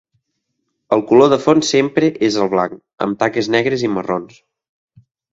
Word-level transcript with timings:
El 0.95 1.01
color 1.09 1.27
de 1.33 1.37
fons 1.43 1.67
sempre 1.73 2.09
és 2.27 2.37
el 2.45 2.49
blanc, 2.53 2.73
amb 3.07 3.19
taques 3.25 3.49
negres 3.57 3.83
i 3.89 3.91
marrons. 3.99 4.41